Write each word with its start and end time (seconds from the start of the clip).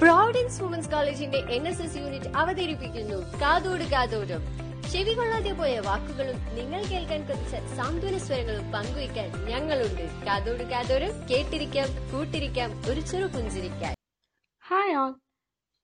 Providence 0.00 0.62
women's 0.62 0.90
കോളേജിന്റെ 0.90 1.38
N 1.56 1.68
S 1.68 1.82
S 1.82 1.96
unit 1.96 2.30
അവതരിപ്പിക്കുന്നു. 2.36 3.18
കാതോട് 3.42 3.84
കാതോടും. 3.92 4.42
ചെവി 4.92 5.12
കൊള്ളാതെ 5.14 5.52
പോയ 5.52 5.78
വാക്കുകളും 5.78 6.38
നിങ്ങൾ 6.56 6.80
കേൾക്കാൻ 6.82 7.20
കൊതിച്ച 7.28 7.54
സാന്ത്വന 7.76 8.18
സ്വരങ്ങളും 8.18 8.72
പങ്കുവയ്ക്കാൻ 8.72 9.28
ഞങ്ങളുണ്ട്. 9.46 10.04
കാതോട് 10.26 10.62
കാതോരം 10.62 11.12
കേട്ടിരിക്കാം 11.30 11.88
കൂട്ടിരിക്കാം 12.12 12.70
ഒരു 12.90 13.00
ചെറു 13.00 13.26
പുഞ്ചിരിക്കാൻ. 13.26 13.94
Hi 14.62 14.94
all 14.94 15.14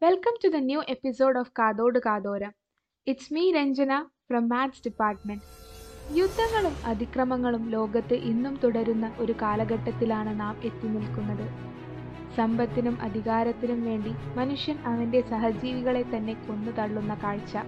welcome 0.02 0.36
to 0.44 0.48
the 0.48 0.56
new 0.56 0.82
episode 0.88 1.38
of 1.38 1.52
Kathodu 1.58 1.98
Kathoram. 1.98 2.52
It's 3.06 3.34
me 3.34 3.52
Ranjana 3.52 4.02
from 4.02 4.48
maths 4.48 4.82
department 4.86 5.44
യുദ്ധങ്ങളും 6.20 6.74
അതിക്രമങ്ങളും 6.84 7.70
ലോകത്ത് 7.70 8.14
ഇന്നും 8.14 8.60
തുടരുന്ന 8.64 9.16
ഒരു 9.18 9.34
കാലഘട്ടത്തിലാണ് 9.42 10.40
നാം 10.40 10.54
എത്തി 10.64 10.86
നിൽക്കുന്നത്. 10.86 11.46
സമ്പത്തിനും 12.36 12.98
അധികാരത്തിനും 13.02 13.84
വേണ്ടി 13.84 14.14
മനുഷ്യൻ 14.36 14.78
അവന്റെ 14.86 15.20
സഹജീവികളെ 15.20 16.02
തന്നെ 16.02 16.32
കൊന്നു 16.32 16.72
തള്ളുന്ന 16.72 17.14
കാഴ്ച. 17.14 17.58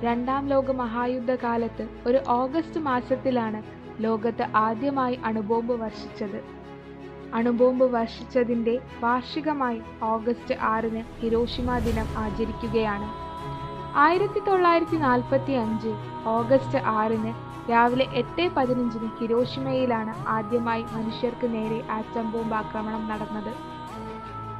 രണ്ടാം 0.00 0.46
ലോക 0.46 0.70
മഹായുദ്ധ 0.70 1.34
കാലത്ത് 1.34 1.88
ഒരു 2.06 2.22
ഓഗസ്റ്റ് 2.28 2.80
മാസത്തിലാണ് 2.80 3.62
ലോകത്ത് 4.02 4.46
ആദ്യമായി 4.56 5.20
അണുബോംബ് 5.24 5.72
വർഷിച്ചത്. 5.72 6.44
അണുബോംബ് 7.34 7.84
വർഷിച്ചതിന്റെ 7.84 8.78
വാർഷികമായി 9.00 9.82
ഓഗസ്റ്റ് 10.02 10.54
ആറിന് 10.60 11.04
ഹിരോഷിമ 11.20 11.78
ദിനം 11.78 12.06
ആചരിക്കുകയാണ്. 12.16 13.29
ആയിരത്തി 13.94 14.40
തൊള്ളായിരത്തി 14.48 14.96
നാൽപ്പത്തി 14.96 15.52
അഞ്ച് 15.52 15.94
ഓഗസ്റ്റ് 16.26 16.78
ആറിന് 16.78 17.34
രാവിലെ 17.70 18.08
എട്ട് 18.12 18.50
പതിനഞ്ചിന് 18.56 19.08
ഹിരോഷിമയിലാണ് 19.18 20.14
ആദ്യമായി 20.26 20.86
മനുഷ്യർക്ക് 20.92 21.54
നേരെ 21.54 21.84
ആറ്റം 21.90 22.30
ബോംബ് 22.30 22.54
ആക്രമണം 22.54 23.08
നടന്നത്. 23.08 23.52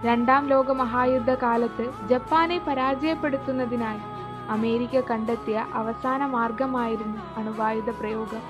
രണ്ടാം 0.05 0.47
ലോക 0.47 0.70
മഹായുദ്ധ 0.70 1.30
കാലത്ത് 1.30 1.93
ജപ്പാനെ 2.06 2.59
പരാജയപ്പെടുത്തുന്നതിനായി 2.59 4.01
അമേരിക്ക 4.48 5.01
കണ്ടെത്തിയ 5.01 5.67
അവസാന 5.75 6.27
മാർഗമായിരുന്നു 6.27 7.20
അണുവായുധ 7.36 7.91
പ്രയോഗം. 7.91 8.42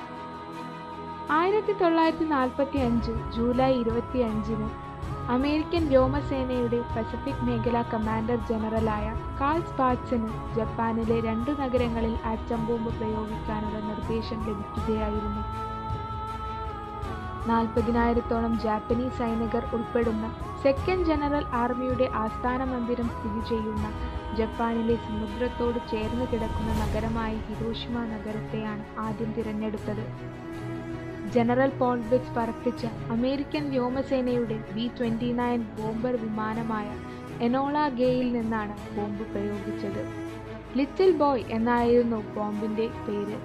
ആയിരത്തി 1.31 1.73
തൊള്ളായിരത്തി 1.73 2.25
നാൽപ്പത്തി 2.25 2.78
അഞ്ച് 2.78 3.11
ജൂലൈ 3.11 3.73
ഇരുപത്തി 3.73 4.19
അഞ്ചിന് 4.19 4.89
അമേരിക്കൻ 5.34 5.89
വ്യോമസേനയുടെ 5.89 6.78
പസഫിക് 6.94 7.44
മേഖലാ 7.48 7.83
കമാൻഡർ 7.83 8.39
ജനറലായ 8.50 9.06
കാൾ 9.41 9.61
സ്പാറ്റ്സിന് 9.61 10.28
ജപ്പാനിലെ 10.56 11.20
രണ്ടു 11.20 11.50
നഗരങ്ങളിൽ 11.50 12.14
ആറ്റം 12.27 12.67
ബോംബ് 12.67 12.92
പ്രയോഗിക്കാനുള്ള 12.98 13.80
നിർദ്ദേശം 13.80 14.41
ലഭിക്കുകയായിരുന്നു. 14.48 15.42
നാൽപ്പതിനായിരത്തോളം 17.48 18.58
ജാപ്പനീസ് 18.58 19.19
സൈനികർ 19.19 19.64
ഉൾപ്പെടുന്ന 19.72 20.27
സെക്കൻഡ് 20.62 21.06
ജനറൽ 21.06 21.45
ആർമിയുടെ 21.52 22.11
ആസ്ഥാന 22.14 22.64
മന്ദിരം 22.64 23.08
സ്ഥിതി 23.08 23.41
ചെയ്യുന്ന 23.48 23.86
ജപ്പാനിലെ 24.36 24.97
സമുദ്രത്തോട് 24.97 25.78
ചേർന്ന് 25.92 26.27
കിടക്കുന്ന 26.33 26.72
നഗരമായ 26.83 27.33
ഹിരോഷിമ 27.47 28.05
നഗരത്തെയാണ് 28.05 28.84
ആദ്യം 28.98 29.33
തിരഞ്ഞെടുത്തത്. 29.33 30.05
ജനറൽ 31.34 31.70
പോൾബിറ്റ്സ് 31.81 32.34
പറപ്പിച്ച 32.36 32.83
അമേരിക്കൻ 33.14 33.64
വ്യോമസേനയുടെ 33.75 34.56
ബി 34.75 34.84
ട്വന്റി 34.98 35.31
നയൻ 35.41 35.61
ബോംബർ 35.77 36.14
വിമാനമായ 36.23 36.89
എനോള 37.47 37.77
ഗേയിൽ 38.00 38.28
നിന്നാണ് 38.36 38.75
ബോംബ് 38.97 39.25
പ്രയോഗിച്ചത്. 39.33 40.03
ലിറ്റിൽ 40.78 41.11
ബോയ് 41.20 41.45
എന്നായിരുന്നു 41.56 42.19
ബോംബിന്റെ 42.36 42.86
പേര്. 43.06 43.36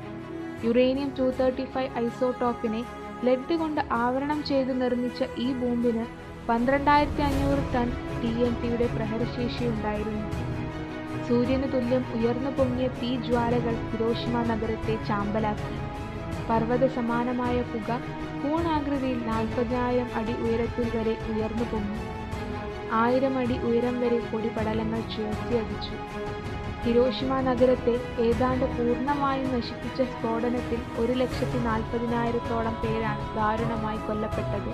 യുറേനിയം 0.65 1.09
ടു 1.19 1.25
തേർട്ടി 1.39 1.65
ഫൈവ് 1.73 1.91
ഐസോടോപ്പിനെ 2.03 2.81
ലെഡ് 3.25 3.55
കൊണ്ട് 3.61 3.81
ആവരണം 4.03 4.39
ചെയ്ത് 4.43 4.81
നിർമ്മിച്ച 4.81 5.23
ഈ 5.37 5.47
ബോംബിന് 5.61 6.05
പന്ത്രണ്ടായിരത്തി 6.49 7.23
അഞ്ഞൂറ് 7.27 7.63
ടൺ 7.75 7.87
ടി 8.21 8.31
എൻ 8.47 8.53
ടിയുടെ 8.61 8.87
പ്രഹരശേഷിയുണ്ടായിരുന്നു 8.95 10.23
സൂര്യന് 11.27 11.67
തുല്യം 11.73 12.03
ഉയർന്നു 12.17 12.51
പൊങ്ങിയ 12.57 12.87
തീ 13.01 13.11
ജ്വാലകൾ 13.27 13.75
ഹിരോഷിമ 13.91 14.43
നഗരത്തെ 14.51 14.95
ചാമ്പലാക്കി. 15.09 15.75
പർവത 16.49 16.87
സമാനമായ 16.87 17.61
പുക 17.61 17.89
കൂണാകൃതിയിൽ 18.41 19.19
നാൽപ്പതിനായിരം 19.27 20.09
അടി 20.15 20.33
ഉയരത്തിൽ 20.33 20.97
വരെ 20.97 21.15
ഉയർന്നു 21.31 21.65
പൊങ്ങി. 21.71 21.99
ആയിരം 22.91 23.37
അടി 23.37 23.57
ഉയരം 23.59 23.95
വരെ 24.01 24.19
പൊടിപടലങ്ങൾ 24.19 25.01
ചുഴറ്റിയടിച്ചു 25.13 25.95
ഹിരോഷിമ 26.83 27.39
നഗരത്തെ 27.39 27.93
ഏതാണ്ട് 28.19 28.65
പൂർണമായും 28.65 29.47
നശിപ്പിച്ച 29.55 30.01
സ്ഫോടനത്തിൽ 30.01 30.81
ഒരു 30.97 31.13
ലക്ഷത്തി 31.13 31.59
നാൽപ്പതിനായിരത്തോളം 31.59 32.75
പേരാണ് 32.83 33.35
ദാരുണമായി 33.35 33.97
കൊല്ലപ്പെട്ടത്. 33.97 34.71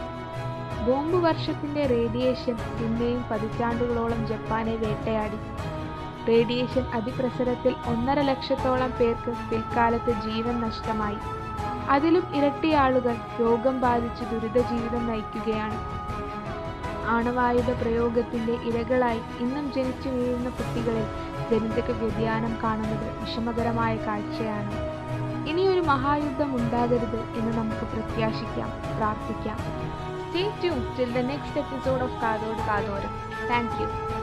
ബോംബ് 0.85 1.17
വർഷത്തിന്റെ 1.17 1.85
റേഡിയേഷൻ 1.85 2.55
പിന്നെയും 2.79 3.21
പതിറ്റാണ്ടുകളോളം 3.31 4.27
ജപ്പാനെ 4.27 4.75
വേട്ടയാടി. 4.75 5.39
റേഡിയേഷൻ 6.27 6.81
അതിപ്രസരത്തിൽ 6.93 7.75
ഒന്നര 7.87 8.21
ലക്ഷത്തോളം 8.21 8.91
പേർക്ക് 8.91 9.49
പിൽക്കാലത്ത് 9.51 10.11
ജീവൻ 10.11 10.61
നഷ്ടമായി. 10.61 11.17
അതിലും 11.89 12.35
ഇരട്ടി 12.35 12.71
ആളുകൾ 12.71 13.15
രോഗം 13.39 13.81
ബാധിച്ച് 13.81 14.23
ദുരിത 14.23 14.57
ജീവിതം 14.61 15.07
നയിക്കുകയാണ്. 15.07 16.01
ആണവായുധ 17.07 17.71
പ്രയോഗത്തിന്റെ 17.71 18.53
ഇരകളായി 18.53 19.21
ഇന്നും 19.39 19.73
ജനിച്ചു 19.73 20.09
വീഴുന്ന 20.09 20.49
കുട്ടികളിൽ 20.49 21.05
ജനിതക 21.51 21.91
വ്യതിയാനം 21.91 22.57
കാണുന്നത് 22.63 23.19
വിഷമകരമായ 23.19 23.95
കാഴ്ചയാണ്. 23.97 24.71
ഇനിയൊരു 25.49 25.79
മഹായുദ്ധം 25.79 26.55
ഉണ്ടാകരുത് 26.55 27.19
എന്ന് 27.19 27.57
നമുക്ക് 27.57 27.85
പ്രത്യാശിക്കാം 27.93 28.97
പ്രാർത്ഥിക്കാം. 28.97 29.57
Stay 30.27 30.53
tune 30.61 30.95
till 30.97 31.11
the 31.13 31.17
next 31.17 31.59
episode 31.59 32.03
of 32.03 32.21
Kathodu 32.21 32.57
Kathoram. 32.57 33.09
Thank 33.49 33.81
U 33.81 34.20